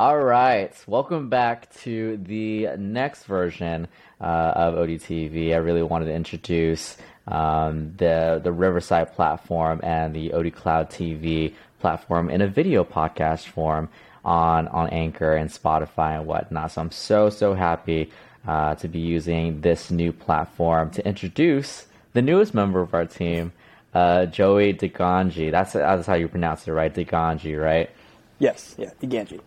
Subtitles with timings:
[0.00, 3.86] All right, welcome back to the next version
[4.18, 4.24] uh,
[4.56, 5.52] of ODTV.
[5.52, 6.96] I really wanted to introduce
[7.28, 13.48] um, the the Riverside platform and the OD Cloud TV platform in a video podcast
[13.48, 13.90] form
[14.24, 16.72] on on Anchor and Spotify and whatnot.
[16.72, 18.10] So I'm so so happy
[18.48, 23.52] uh, to be using this new platform to introduce the newest member of our team,
[23.92, 25.50] uh, Joey DeGangi.
[25.50, 26.94] That's that's how you pronounce it, right?
[26.94, 27.90] DeGangi, right?
[28.38, 29.40] Yes, yeah, DeGangi.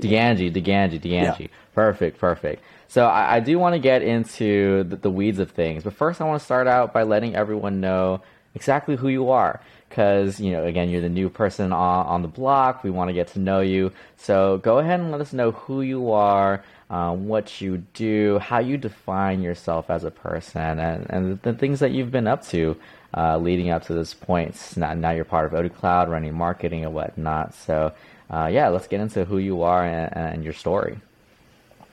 [0.00, 1.40] DeGangi, DeGangi, DeGangi.
[1.40, 1.46] Yeah.
[1.74, 2.62] Perfect, perfect.
[2.88, 6.20] So I, I do want to get into the, the, weeds of things, but first
[6.20, 8.20] I want to start out by letting everyone know
[8.54, 9.60] exactly who you are.
[9.88, 12.82] Because, you know, again, you're the new person on, on the block.
[12.82, 13.92] We want to get to know you.
[14.16, 18.58] So go ahead and let us know who you are, um, what you do, how
[18.58, 22.76] you define yourself as a person, and, and the things that you've been up to
[23.14, 24.56] uh, leading up to this point.
[24.76, 27.54] Now, now you're part of OD Cloud, running marketing and whatnot.
[27.54, 27.92] So,
[28.32, 30.98] uh, yeah, let's get into who you are and, and your story.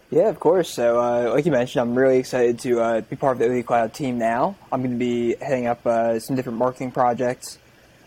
[0.10, 0.70] Yeah, of course.
[0.70, 3.66] So, uh, like you mentioned, I'm really excited to uh, be part of the OD
[3.66, 4.56] Cloud team now.
[4.72, 7.60] I'm going to be heading up uh, some different marketing projects.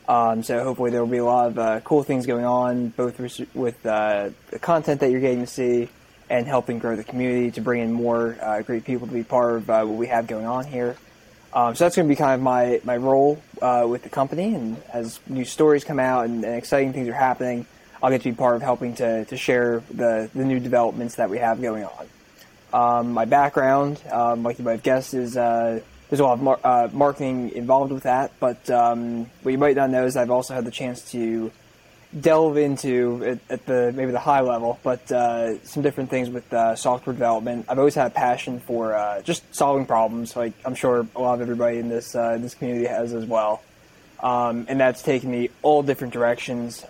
[0.09, 3.21] Um, so, hopefully, there will be a lot of uh, cool things going on, both
[3.55, 5.91] with uh, the content that you're getting to see
[6.29, 9.57] and helping grow the community to bring in more uh, great people to be part
[9.57, 10.97] of what we have going on here.
[11.53, 14.57] Um, so, that's going to be kind of my, my role with the company.
[14.57, 17.65] And as new stories come out and, and exciting things are happening,
[18.03, 21.31] I'll get to be part of helping to, to share the, the new developments that
[21.31, 22.07] we have going on.
[22.73, 26.43] Um, my background, um, like you might have guessed, is uh, there's a lot of
[26.43, 28.33] mar- uh, marketing involved with that.
[28.41, 31.53] But um, what you might not know is I've also had the chance to
[32.19, 36.53] delve into at, at the maybe the high level, but uh, some different things with
[36.53, 37.67] uh, software development.
[37.69, 41.35] I've always had a passion for uh, just solving problems, like I'm sure a lot
[41.35, 43.63] of everybody in this uh, this community has as well.
[44.21, 46.85] Um, and that's taken me all different directions.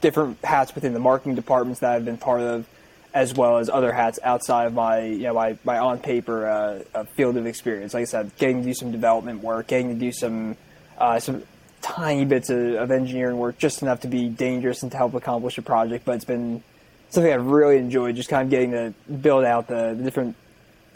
[0.00, 2.66] Different hats within the marketing departments that I've been part of,
[3.12, 7.04] as well as other hats outside of my you know my, my on paper uh,
[7.16, 7.94] field of experience.
[7.94, 10.56] Like I said, getting to do some development work, getting to do some
[10.98, 11.42] uh, some
[11.82, 15.56] tiny bits of, of, engineering work, just enough to be dangerous and to help accomplish
[15.58, 16.04] a project.
[16.04, 16.62] But it's been
[17.10, 20.36] something I've really enjoyed, just kind of getting to build out the, the different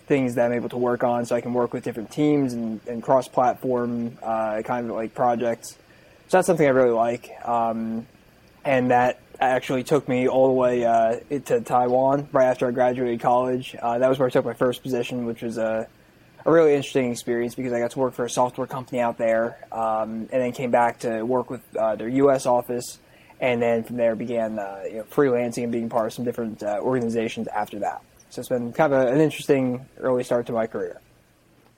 [0.07, 2.81] things that I'm able to work on, so I can work with different teams and,
[2.87, 5.79] and cross platform uh, kind of like projects.
[6.29, 7.31] So that's something I really like.
[7.45, 8.07] Um,
[8.65, 13.21] and that actually took me all the way uh, to Taiwan right after I graduated
[13.21, 13.77] college.
[13.81, 15.87] Uh, that was where I took my first position, which was a,
[16.45, 19.59] a really interesting experience because I got to work for a software company out there,
[19.73, 22.47] um, and then came back to work with uh, their U.S.
[22.47, 22.99] office,
[23.41, 26.63] and then from there began uh, you know, freelancing and being part of some different
[26.63, 28.03] uh, organizations after that.
[28.31, 31.01] So it's been kind of a, an interesting early start to my career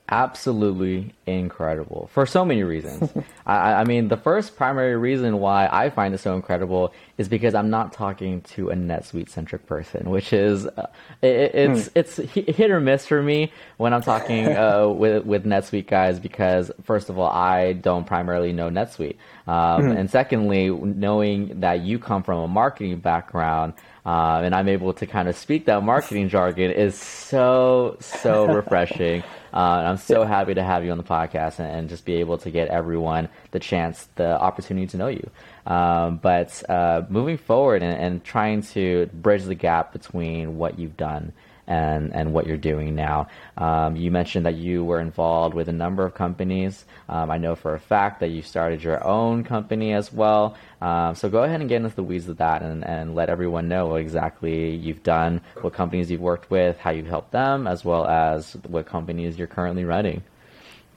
[0.09, 3.11] absolutely incredible for so many reasons.
[3.47, 7.55] I, I, mean, the first primary reason why I find it so incredible is because
[7.55, 10.87] I'm not talking to a NetSuite centric person, which is uh,
[11.22, 11.93] it, it's mm.
[11.94, 16.71] it's hit or miss for me when I'm talking uh, with with NetSuite guys because
[16.83, 19.99] first of all, I don't primarily know NetSuite, um, mm.
[19.99, 23.75] and secondly, knowing that you come from a marketing background.
[24.05, 29.25] Uh, and I'm able to kind of speak that marketing jargon is so so refreshing.
[29.56, 32.37] Uh, I'm so happy to have you on the podcast and, and, just be able
[32.39, 35.31] to get everyone the chance, the opportunity to know you.
[35.65, 40.99] Um, but uh, moving forward and, and, trying to bridge the gap between what you've
[40.99, 41.33] done
[41.66, 43.28] and, and what you're doing now.
[43.56, 46.84] Um, you mentioned that you were involved with a number of companies.
[47.09, 50.56] Um, I know for a fact that you started your own company as well.
[50.81, 53.69] Um, so go ahead and get into the weeds of that and, and let everyone
[53.69, 57.84] know what exactly you've done, what companies you've worked with, how you've helped them, as
[57.84, 60.22] well as what companies you're currently running.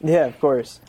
[0.01, 0.79] Yeah, of course.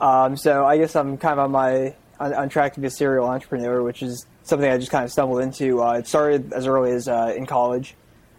[0.00, 2.90] Um, so I guess I'm kind of on my on, on, track to be a
[2.90, 5.82] serial entrepreneur, which is something I just kind of stumbled into.
[5.82, 7.94] Uh, it started as early as uh, in college.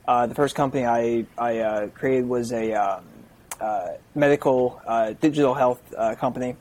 [0.07, 3.03] Uh, the first company I, I uh, created was a um,
[3.59, 6.55] uh, medical uh, digital health uh, company.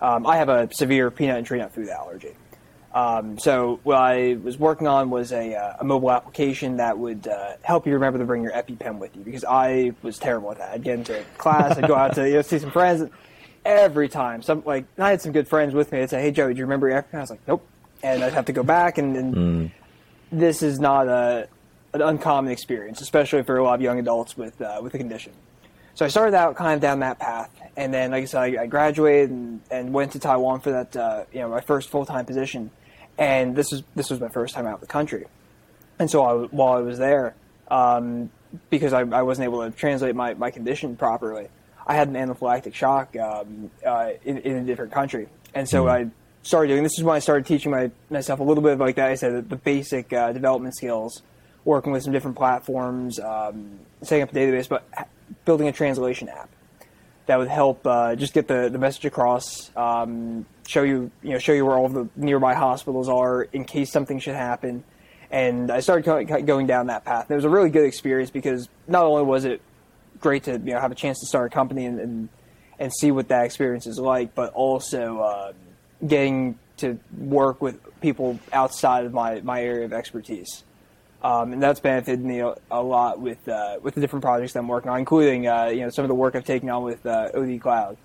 [0.00, 2.34] Um, I have a severe peanut and tree nut food allergy.
[2.94, 7.28] Um, so what I was working on was a, uh, a mobile application that would
[7.62, 10.70] help you remember to bring your EpiPen with you because I was terrible at that.
[10.70, 13.10] I'd get into class, I'd go out to you know, see some friends.
[13.64, 15.98] Every time, some like I had some good friends with me.
[15.98, 17.66] They'd say, "Hey Joe, do you remember your EpiPen?" I was like, "Nope,"
[18.02, 19.70] and I'd have to go back and, and mm.
[20.32, 21.48] this is not a
[21.92, 25.32] an uncommon experience, especially for a lot of young adults with uh, with the condition.
[25.94, 28.62] So I started out kind of down that path, and then, like I said, I,
[28.62, 32.06] I graduated and, and, went to Taiwan for that, uh, you know, my first full
[32.06, 32.70] time position.
[33.18, 35.26] And this was this was my first time out of the country,
[35.98, 37.34] and so I, while I was there,
[37.68, 38.30] um,
[38.70, 41.48] because I, I, wasn't able to translate my, my condition properly,
[41.84, 46.08] I had an anaphylactic shock um, uh, in, in, a different country, and so mm-hmm.
[46.08, 46.10] I
[46.42, 46.84] started doing.
[46.84, 49.10] This is when I started teaching my, myself a little bit of like that.
[49.10, 51.22] I said the, the basic uh, development skills,
[51.68, 54.88] working with some different platforms, um, setting up a database, but
[55.44, 56.48] building a translation app
[57.26, 59.70] that would help uh, just get the, the message across.
[59.76, 63.92] Um, show you you know show you where all the nearby hospitals are in case
[63.92, 64.82] something should happen.
[65.30, 67.24] And I started going down that path.
[67.24, 69.60] And it was a really good experience because not only was it
[70.20, 72.28] great to you know have a chance to start a company and and,
[72.78, 75.52] and see what that experience is like, but also uh,
[76.06, 80.64] getting to work with people outside of my, my area of expertise.
[81.22, 84.68] Um, and that's benefited me a, a lot with uh, with the different projects I'm
[84.68, 87.30] working on, including uh, you know some of the work I've taken on with uh,
[87.34, 87.96] OD Cloud.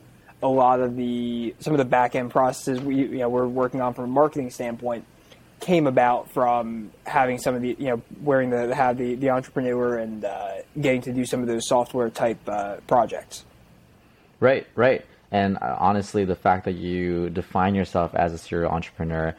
[0.42, 3.82] A lot of the some of the back end processes we you know we're working
[3.82, 5.06] on from a marketing standpoint
[5.60, 9.98] came about from having some of the you know wearing the have the, the entrepreneur
[9.98, 13.46] and uh, getting to do some of those software type uh, projects.
[14.40, 15.06] Right, right.
[15.32, 19.36] And uh, honestly, the fact that you define yourself as a serial entrepreneur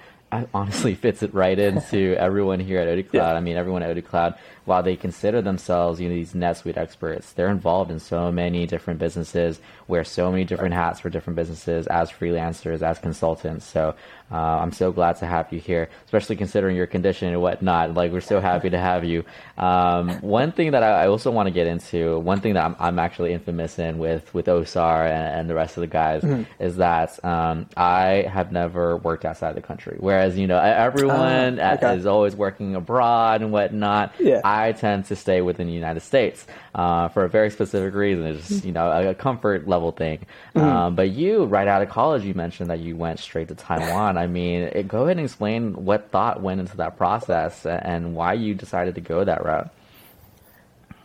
[0.52, 3.30] honestly fits it right into everyone here at OD Cloud.
[3.30, 3.34] Yeah.
[3.34, 4.34] I mean, everyone at OD Cloud,
[4.64, 8.98] while they consider themselves, you know, these NetSuite experts, they're involved in so many different
[8.98, 13.66] businesses, wear so many different hats for different businesses as freelancers, as consultants.
[13.66, 13.94] So
[14.32, 17.94] uh, I'm so glad to have you here, especially considering your condition and whatnot.
[17.94, 19.24] Like, we're so happy to have you.
[19.58, 22.76] Um, one thing that I, I also want to get into, one thing that I'm,
[22.78, 26.42] I'm, actually infamous in with, with Osar and, and the rest of the guys mm-hmm.
[26.62, 29.96] is that um, I have never worked outside the country.
[30.00, 31.96] Whereas, you know, everyone uh, okay.
[31.96, 34.14] is always working abroad and whatnot.
[34.18, 34.40] Yeah.
[34.42, 38.26] I tend to stay within the United States uh, for a very specific reason.
[38.26, 40.20] It's, just, you know, a, a comfort level thing.
[40.54, 40.60] Mm-hmm.
[40.60, 44.16] Um, but you, right out of college, you mentioned that you went straight to Taiwan.
[44.16, 48.34] I mean, it, go ahead and explain what thought went into that process and why
[48.34, 49.70] you decided to go that route.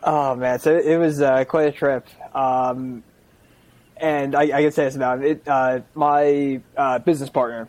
[0.02, 2.06] Oh man, so it was uh, quite a trip.
[2.34, 3.04] Um,
[3.98, 5.46] and I, I, can say this about it.
[5.46, 7.68] Uh, my uh, business partner,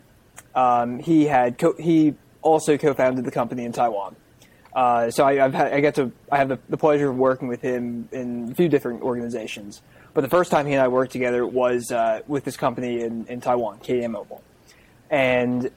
[0.54, 4.16] um, he had co- he also co-founded the company in Taiwan.
[4.74, 7.60] Uh, so I, had, I get to I have the, the, pleasure of working with
[7.60, 9.82] him in a few different organizations.
[10.14, 13.26] But the first time he and I worked together was uh, with this company in,
[13.26, 14.42] in Taiwan, KDM Mobile
[15.12, 15.70] and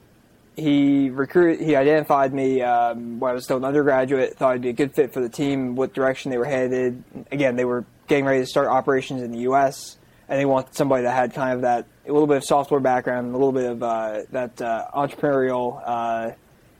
[0.55, 1.63] he recruited.
[1.63, 4.37] He identified me um, when I was still an undergraduate.
[4.37, 5.75] Thought I'd be a good fit for the team.
[5.75, 7.03] What direction they were headed?
[7.31, 9.97] Again, they were getting ready to start operations in the U.S.
[10.29, 13.29] and they wanted somebody that had kind of that a little bit of software background,
[13.29, 16.31] a little bit of uh, that uh, entrepreneurial uh,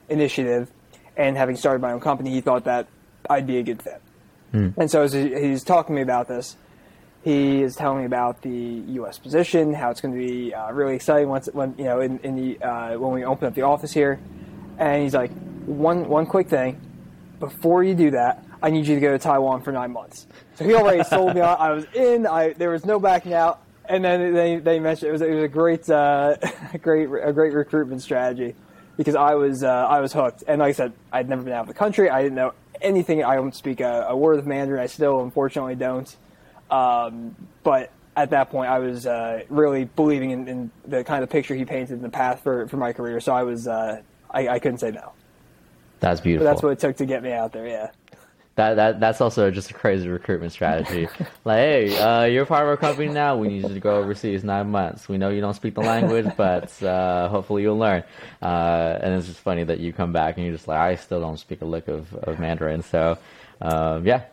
[0.07, 0.71] initiative.
[1.17, 2.87] And having started my own company, he thought that
[3.29, 4.01] I'd be a good fit.
[4.53, 4.77] Mm.
[4.77, 6.57] And so as he's talking to me about this,
[7.23, 9.17] he is telling me about the U.S.
[9.17, 12.35] position, how it's going to be uh, really exciting once when you know in, in
[12.35, 14.19] the uh, when we open up the office here.
[14.77, 15.31] And he's like,
[15.65, 16.79] one one quick thing,
[17.39, 20.27] before you do that, I need you to go to Taiwan for nine months.
[20.55, 21.57] So he already sold me on.
[21.59, 22.27] I was in.
[22.27, 23.61] I there was no backing out.
[23.87, 26.35] And then they, they mentioned it was it was a great uh,
[26.81, 28.55] great a great recruitment strategy
[28.97, 30.43] because I was uh, I was hooked.
[30.47, 32.09] And like I said, I'd never been out of the country.
[32.09, 33.23] I didn't know anything.
[33.23, 34.81] I don't speak a, a word of Mandarin.
[34.81, 36.15] I still unfortunately don't.
[36.69, 41.29] Um, but at that point, I was uh, really believing in, in, the kind of
[41.29, 43.19] picture he painted in the path for, for my career.
[43.19, 44.01] So I was, uh,
[44.31, 45.11] I, I, couldn't say no.
[45.99, 46.45] That's beautiful.
[46.45, 47.67] But that's what it took to get me out there.
[47.67, 47.91] Yeah.
[48.55, 51.09] That, that that's also just a crazy recruitment strategy.
[51.43, 53.35] like, hey, uh, you're part of our company now.
[53.35, 55.09] We need you to go overseas nine months.
[55.09, 58.03] We know you don't speak the language, but uh, hopefully you'll learn.
[58.41, 61.19] Uh, and it's just funny that you come back and you're just like, I still
[61.19, 62.81] don't speak a lick of, of Mandarin.
[62.81, 63.17] So,
[63.59, 64.23] um, yeah,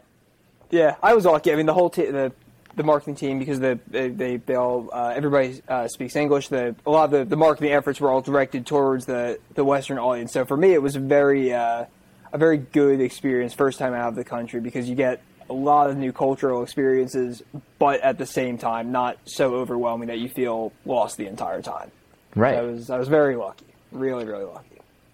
[0.71, 1.53] yeah, I was lucky.
[1.53, 2.33] I mean, the whole t- the
[2.75, 6.49] the marketing team because the they they, they all uh, everybody uh, speaks English.
[6.49, 9.99] The a lot of the, the marketing efforts were all directed towards the the Western
[9.99, 10.33] audience.
[10.33, 11.85] So for me, it was very uh,
[12.33, 15.91] a very good experience first time out of the country because you get a lot
[15.91, 17.43] of new cultural experiences,
[17.79, 21.91] but at the same time, not so overwhelming that you feel lost the entire time.
[22.35, 22.55] Right.
[22.55, 24.69] So I was I was very lucky, really really lucky.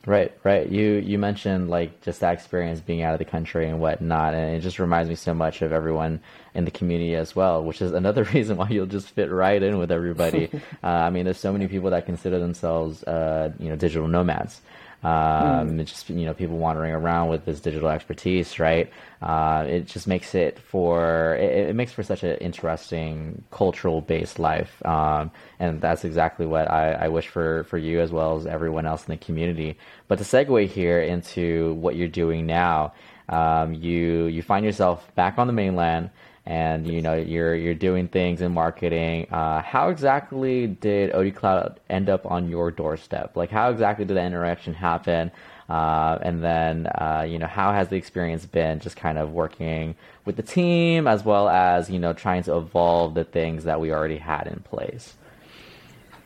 [0.07, 0.67] Right, right.
[0.67, 4.57] You you mentioned like just that experience being out of the country and whatnot, and
[4.57, 6.21] it just reminds me so much of everyone
[6.55, 9.77] in the community as well, which is another reason why you'll just fit right in
[9.77, 10.49] with everybody.
[10.83, 14.63] uh, I mean, there's so many people that consider themselves, uh, you know, digital nomads,
[15.05, 15.85] um, mm.
[15.85, 18.91] Just you know people wandering around with this digital expertise, right?
[19.23, 24.41] Uh, it just makes it for it, it makes for such an interesting cultural based
[24.41, 28.47] life, um, and that's exactly what I, I, wish for for you as well as
[28.47, 29.79] everyone else in the community.
[30.09, 32.93] But to segue here into what you're doing now,
[33.29, 36.11] um, you you find yourself back on the mainland
[36.49, 39.29] and you know you're you're doing things in marketing.
[39.31, 43.37] Uh, how exactly did OD Cloud end up on your doorstep?
[43.37, 45.31] Like how exactly did that interaction happen?
[45.69, 49.95] Uh, and then uh, you know how has the experience been just kind of working
[50.25, 53.93] with the team as well as you know trying to evolve the things that we
[53.93, 55.19] already had in place.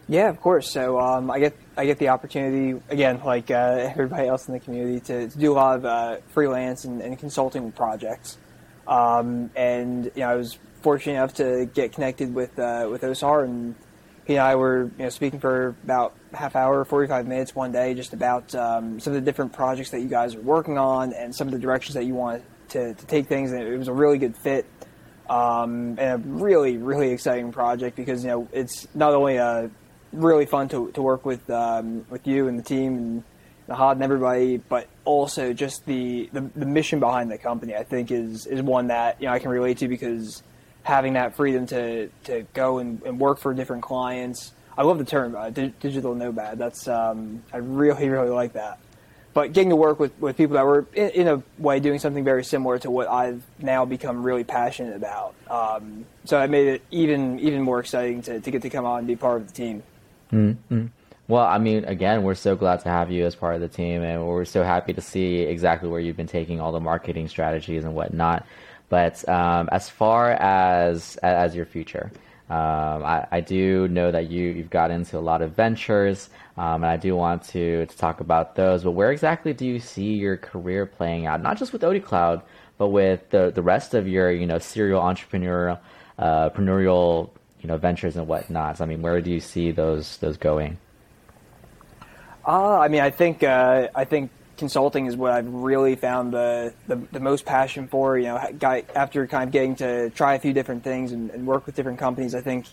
[0.06, 0.70] Yeah, of course.
[0.70, 4.60] So um, I get I get the opportunity again, like uh, everybody else in the
[4.60, 8.38] community, to, to do a lot of uh, freelance and, and, consulting projects.
[8.86, 13.44] Um, and you know, I was fortunate enough to get connected with uh, with Osar,
[13.44, 13.74] and
[14.26, 17.72] he and I were you know speaking for about half hour, forty five minutes one
[17.72, 21.12] day, just about um, some of the different projects that you guys are working on
[21.12, 23.52] and some of the directions that you want to, to take things.
[23.52, 24.66] And it was a really good fit.
[25.30, 29.70] Um, and a really, really exciting project because you know it's not only a
[30.12, 33.24] really fun to, to work with um, with you and the team and
[33.68, 37.74] Nahad and everybody, but also just the, the, the mission behind the company.
[37.74, 40.42] I think is is one that you know I can relate to because
[40.82, 44.52] having that freedom to to go and, and work for different clients.
[44.76, 46.58] I love the term uh, digital nomad.
[46.58, 48.78] That's um, I really really like that.
[49.34, 52.22] But getting to work with, with people that were in, in, a way doing something
[52.22, 55.34] very similar to what I've now become really passionate about.
[55.48, 58.98] Um, so I made it even even more exciting to, to get to come on
[58.98, 59.82] and be part of the team.
[60.32, 60.86] Mm-hmm.
[61.28, 64.02] Well, I mean, again, we're so glad to have you as part of the team,
[64.02, 67.84] and we're so happy to see exactly where you've been taking all the marketing strategies
[67.84, 68.44] and whatnot.
[68.88, 72.10] But um, as far as as your future,
[72.50, 76.82] um, I, I, do know that you you've got into a lot of ventures, um,
[76.82, 78.84] and I do want to to talk about those.
[78.84, 81.40] But where exactly do you see your career playing out?
[81.40, 82.42] Not just with OD Cloud,
[82.76, 85.78] but with the the rest of your you know serial entrepreneurial
[86.18, 88.78] uh, entrepreneurial you know ventures and whatnot.
[88.78, 90.76] So, I mean, where do you see those those going?
[92.46, 96.74] Uh, I mean, I think uh, I think consulting is what I've really found the,
[96.86, 98.18] the, the most passion for.
[98.18, 98.36] You know,
[98.94, 101.98] after kind of getting to try a few different things and, and, work with different
[101.98, 102.66] companies, I think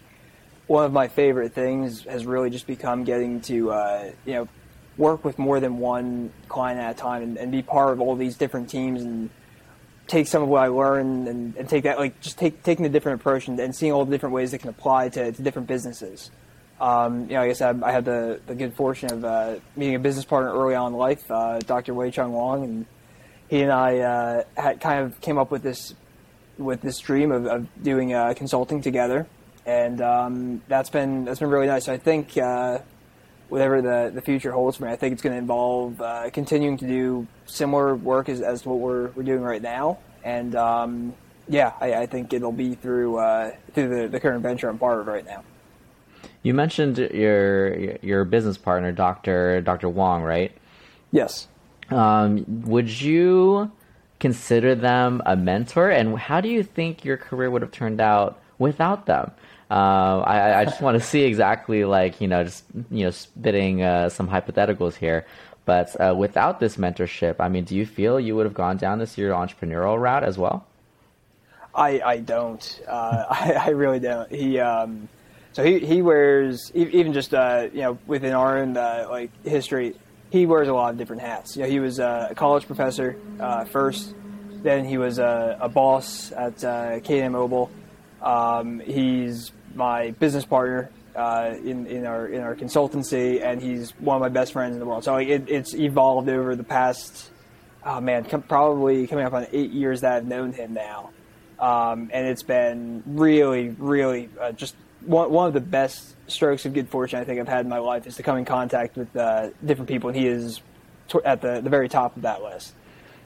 [0.68, 4.48] one of my favorite things has really just become getting to uh, you know
[4.98, 8.16] work with more than one client at a time and, and, be part of all
[8.16, 9.30] these different teams and
[10.08, 12.90] take some of what I learned and, and take that, like just take, taking a
[12.90, 15.70] different approach and, and seeing all the different ways that can apply to, to different
[15.70, 16.32] businesses.
[16.80, 19.96] Um, you know, I guess I, I had the, the good fortune of uh, meeting
[19.96, 21.94] a business partner early on in life, uh, Dr.
[21.94, 22.86] Wei Chung Wong, and
[23.50, 25.94] he and I uh, had kind of came up with this
[26.58, 29.28] with this dream of, of doing uh, consulting together,
[29.66, 31.86] and um, that's been that's been really nice.
[31.86, 32.80] So I think uh,
[33.50, 34.92] whatever the, the future holds for me.
[34.92, 38.80] I think it's going to involve uh, continuing to do similar work as, as what
[38.80, 39.98] we're, we're doing right now.
[40.24, 41.14] And um,
[41.48, 45.00] yeah, I, I, think it'll be through uh, through the, the current venture I'm part
[45.00, 45.44] of right now.
[46.44, 50.52] You mentioned your your business partner, Doctor Doctor Wong, right?
[51.12, 51.48] Yes.
[51.90, 53.72] Um, would you
[54.20, 58.40] consider them a mentor, and how do you think your career would have turned out
[58.58, 59.32] without them?
[59.72, 63.84] Uh, I, I, just want to see exactly like you know just you know spitting
[63.84, 65.26] uh, some hypotheticals here.
[65.66, 68.98] But uh, without this mentorship, I mean, do you feel you would have gone down
[68.98, 70.66] this serial entrepreneurial route as well?
[71.76, 72.82] I I don't.
[72.88, 74.32] Uh, I, I really don't.
[74.32, 75.08] He um,
[75.54, 79.96] so he he wears even just uh, you know within our own uh, like history,
[80.30, 81.56] he wears a lot of different hats.
[81.56, 83.18] You know, he was a college professor
[83.72, 84.14] first,
[84.64, 87.72] then he was a, a boss at uh, KM Mobile.
[88.22, 94.18] Um, he's my business partner uh, in in our in our consultancy, and he's one
[94.18, 95.04] of my best friends in the world.
[95.04, 97.30] So it, it's evolved over the past,
[97.86, 101.12] oh man, com- probably coming up on eight years that I've known him now,
[101.60, 104.76] um, and it's been really, really uh, just
[105.06, 107.80] one one of the best strokes of good fortune I think I've had in my
[107.80, 110.62] life is to come in contact with uh, different people, and he is
[111.26, 112.74] at the the very top of that list.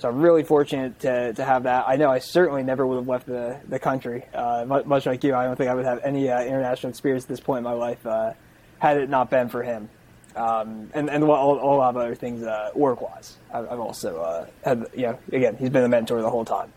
[0.04, 1.86] So I'm really fortunate to, to have that.
[1.88, 4.26] I know I certainly never would have left the, the country.
[4.34, 7.30] Uh, much like you, I don't think I would have any uh, international experience at
[7.30, 8.34] this point in my life uh,
[8.80, 9.90] had it not been for him.
[10.36, 13.38] Um, and and all, all of other things uh, work wise.
[13.54, 16.74] I've, I've, also uh, had, you know, again, he's been a mentor the whole time.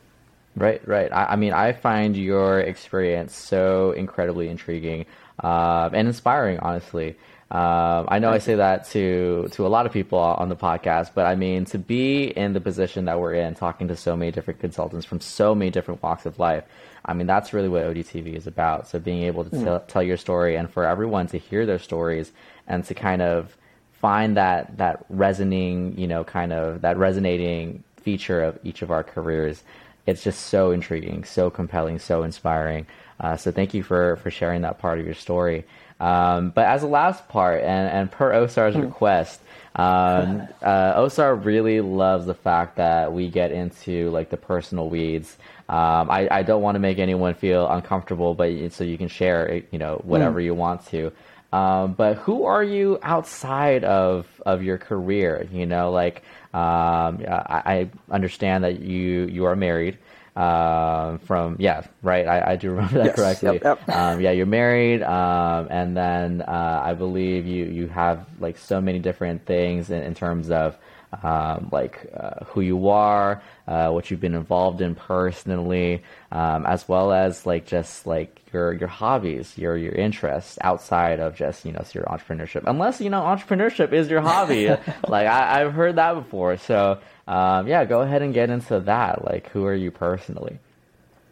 [0.56, 1.12] Right, right.
[1.12, 5.04] I, I mean, I find your experience so incredibly intriguing
[5.42, 7.16] uh, and inspiring, honestly.
[7.48, 11.10] Um, I know I say that to to a lot of people on the podcast,
[11.14, 14.32] but I mean to be in the position that we're in, talking to so many
[14.32, 16.64] different consultants from so many different walks of life.
[17.04, 18.88] I mean that's really what ODTV is about.
[18.88, 19.62] So being able to mm.
[19.62, 22.32] tell, tell your story and for everyone to hear their stories
[22.66, 23.56] and to kind of
[23.92, 29.04] find that that resonating, you know, kind of that resonating feature of each of our
[29.04, 29.62] careers.
[30.06, 32.86] It's just so intriguing, so compelling, so inspiring.
[33.18, 35.64] Uh, so thank you for for sharing that part of your story.
[35.98, 38.82] Um, but as a last part, and, and per Osar's hmm.
[38.82, 39.40] request,
[39.76, 45.36] um, uh, Osar really loves the fact that we get into like the personal weeds.
[45.68, 49.62] Um, I, I don't want to make anyone feel uncomfortable, but so you can share,
[49.70, 50.44] you know, whatever mm.
[50.44, 51.12] you want to.
[51.56, 55.48] Um, but who are you outside of of your career?
[55.52, 56.16] You know, like
[56.52, 59.98] um, I, I, understand that you you are married.
[60.36, 62.26] um, from yeah, right.
[62.26, 63.60] I, I do remember that Yes, correctly.
[63.62, 63.78] yep, yep.
[63.88, 68.80] Um, yeah, you're married, um, and then uh, I believe you you have like so
[68.80, 70.76] many different things in, in terms of
[71.22, 76.88] um, like uh, who you are, uh, what you've been involved in personally, um, as
[76.88, 81.72] well as like just like your your hobbies, your your interests outside of just you
[81.72, 82.64] know your entrepreneurship.
[82.66, 84.68] Unless you know entrepreneurship is your hobby,
[85.08, 86.56] like I, I've heard that before.
[86.56, 89.24] So um, yeah, go ahead and get into that.
[89.24, 90.58] Like, who are you personally?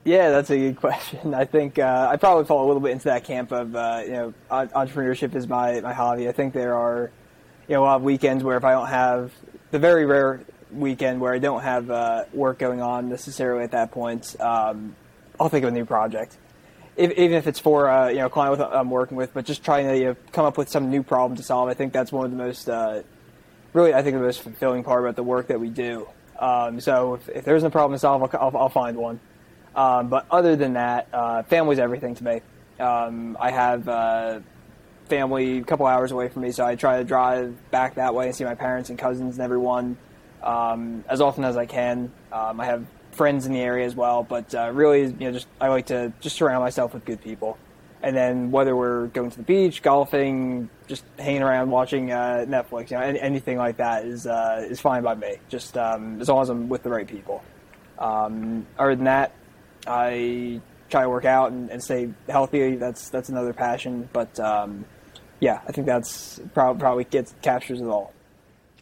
[0.05, 1.33] Yeah, that's a good question.
[1.35, 4.13] I think uh, I probably fall a little bit into that camp of uh, you
[4.13, 6.29] know entrepreneurship is my, my hobby.
[6.29, 7.11] I think there are
[7.69, 9.33] you know a lot of weekends where if I don't have
[9.75, 10.41] the very rare
[10.71, 14.95] weekend where I don't have uh, work going on necessarily at that point, um,
[15.41, 16.39] I'll think of a new project.
[16.95, 19.45] If, even if it's for uh, you know a client with, I'm working with, but
[19.45, 21.69] just trying to you know, come up with some new problem to solve.
[21.69, 23.03] I think that's one of the most uh,
[23.73, 26.07] really, I think the most fulfilling part about the work that we do.
[26.39, 29.19] Um, so if, if there's a problem to solve, I'll, I'll, I'll find one.
[29.75, 32.41] Um, but other than that, uh, family's everything to me.
[32.79, 34.39] Um, I have uh,
[35.09, 38.27] family a couple hours away from me, so I try to drive back that way
[38.27, 39.97] and see my parents and cousins and everyone
[40.43, 42.13] um, as often as I can.
[42.33, 45.47] Um, I have friends in the area as well, but uh, really, you know, just
[45.61, 47.59] I like to just surround myself with good people.
[48.03, 52.91] And then whether we're going to the beach, golfing, just hanging around watching uh, Netflix,
[52.91, 55.37] you know, any, anything like that is uh, is fine by me.
[55.49, 57.43] Just um, as long as I'm with the right people.
[57.99, 59.33] Um, other than that,
[59.87, 62.77] I try to work out and, and stay healthy.
[62.77, 64.11] That's that's another passion.
[64.13, 64.85] But um,
[65.41, 68.13] yeah, I think that's probably probably gets captures it all.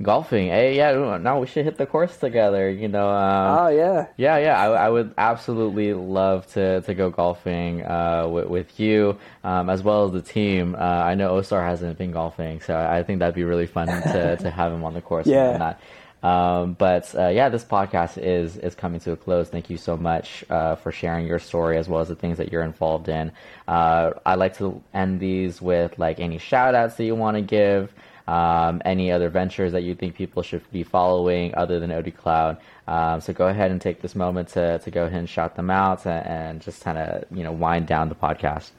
[0.00, 0.49] Golfing.
[0.49, 2.68] Hey, yeah, now we should hit the course together.
[2.68, 3.09] You know.
[3.09, 8.26] Um, Oh yeah, Yeah, yeah, I, I would absolutely love to, to go golfing uh,
[8.28, 10.75] with, with you um, as well as the team.
[10.75, 14.37] Uh, I know Osar hasn't been golfing, so I think that'd be really fun to,
[14.40, 15.76] to have him on the course Yeah.
[16.23, 19.49] Um, but uh, yeah, this podcast is is coming to a close.
[19.49, 22.52] Thank you so much uh, for sharing your story as well as the things that
[22.52, 23.33] you're involved in.
[23.67, 27.43] Uh, I like to end these with like any shout outs that you want to
[27.43, 27.93] give
[28.29, 32.59] um, any other ventures that you think people should be following other than OD Cloud.
[32.87, 35.71] Um, so go ahead and take this moment to, to go ahead and shout them
[35.71, 38.71] out and, and just kind of you know wind down the podcast.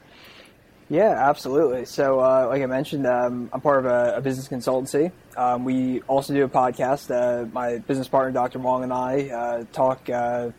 [0.88, 1.84] Yeah, absolutely.
[1.84, 5.12] So uh, like I mentioned, um, I'm part of a, a business consultancy.
[5.36, 7.10] Um, we also do a podcast.
[7.10, 8.58] Uh, my business partner, Dr.
[8.58, 10.08] Wong, and I uh, talk.
[10.08, 10.50] Uh,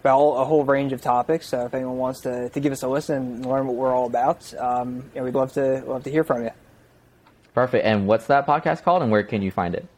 [0.00, 1.48] about a whole range of topics.
[1.48, 4.06] So if anyone wants to, to give us a listen and learn what we're all
[4.06, 6.50] about, um, know, we'd love to love to hear from you.
[7.52, 7.84] Perfect.
[7.84, 9.88] And what's that podcast called, and where can you find it?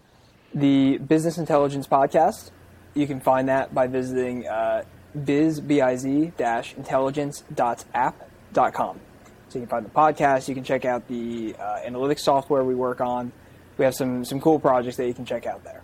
[0.55, 2.51] the Business Intelligence Podcast.
[2.95, 4.85] You can find that by visiting uh,
[5.25, 6.75] biz, B-I-Z, dash
[9.51, 10.49] So you can find the podcast.
[10.49, 13.33] You can check out the uh, analytics software we work on.
[13.79, 15.83] We have some some cool projects that you can check out there.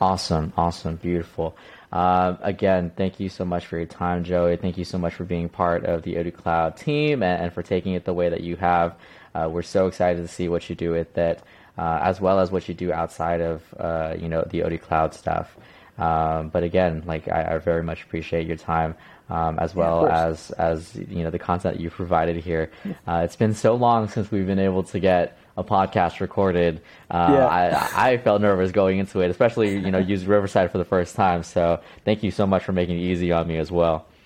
[0.00, 1.56] Awesome, awesome, beautiful.
[1.92, 4.56] Uh, again, thank you so much for your time, Joey.
[4.56, 7.62] Thank you so much for being part of the OD Cloud team and, and for
[7.64, 8.96] taking it the way that you have.
[9.34, 11.42] Uh, we're so excited to see what you do with it,
[11.76, 15.14] uh, as well as what you do outside of uh, you know the OD Cloud
[15.14, 15.56] stuff.
[15.98, 18.94] Um, but again, like I, I very much appreciate your time.
[19.30, 20.12] Um, as well course.
[20.12, 22.70] as as you know the content you've provided here.
[23.08, 26.82] Uh, it's been so long since we've been able to get a podcast recorded.
[27.10, 27.46] Uh, Yeah.
[27.46, 31.16] I, I felt nervous going into it, especially you know using Riverside for the first
[31.16, 31.42] time.
[31.42, 34.06] So thank you so much for making it easy on me as well.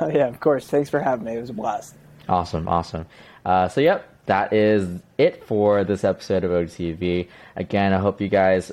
[0.00, 0.68] Oh, yeah, of course.
[0.68, 1.34] Thanks for having me.
[1.36, 1.94] It was a blast.
[2.28, 3.06] Awesome, awesome.
[3.44, 7.28] Uh, so yep, that is it for this episode of OTV.
[7.56, 8.70] Again, I hope you guys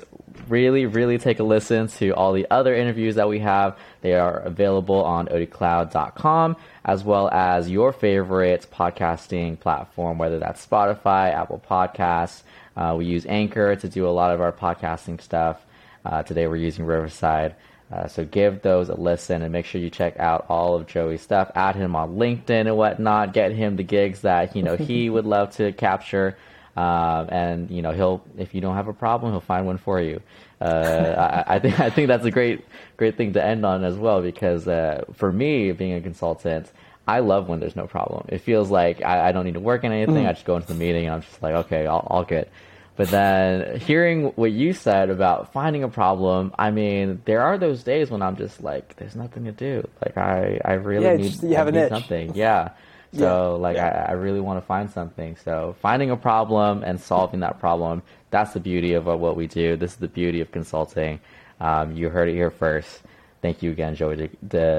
[0.48, 3.76] really, really take a listen to all the other interviews that we have.
[4.02, 11.32] They are available on odcloud.com as well as your favorite podcasting platform, whether that's Spotify,
[11.32, 12.42] Apple Podcasts.
[12.76, 15.64] Uh, we use Anchor to do a lot of our podcasting stuff.
[16.04, 17.56] Uh, today we're using Riverside.
[17.92, 21.22] Uh, so give those a listen and make sure you check out all of Joey's
[21.22, 21.52] stuff.
[21.54, 23.32] Add him on LinkedIn and whatnot.
[23.32, 26.36] Get him the gigs that you know he would love to capture.
[26.76, 30.00] Um, and you know he'll if you don't have a problem, he'll find one for
[30.00, 30.20] you.
[30.60, 33.94] Uh, I, I think I think that's a great great thing to end on as
[33.96, 36.72] well because uh, for me being a consultant,
[37.06, 38.26] I love when there's no problem.
[38.28, 40.26] It feels like I, I don't need to work on anything.
[40.26, 42.50] I just go into the meeting and I'm just like, okay, I'll, I'll get.
[42.96, 47.82] But then hearing what you said about finding a problem, I mean, there are those
[47.82, 49.86] days when I'm just like, there's nothing to do.
[50.04, 51.88] Like I, I really Yeah, need, just- you have I an need itch.
[51.90, 52.34] something.
[52.34, 52.70] Yeah.
[53.16, 53.22] So
[53.54, 54.04] Yeah, like yeah.
[54.08, 55.36] I, I really want to find something.
[55.42, 59.76] So finding a problem and solving that problem, that's the beauty of what we do.
[59.76, 61.20] This is the beauty of consulting.
[61.60, 63.00] Um, you heard it here first.
[63.40, 64.28] Thank you again, Joey De-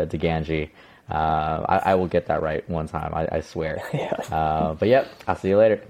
[0.08, 0.70] De- DeGangi.
[1.10, 3.14] Uh, I, I will get that right one time.
[3.16, 3.82] I, I swear.
[3.94, 4.12] Yeah.
[4.30, 5.82] Uh, but yep, I'll see you later.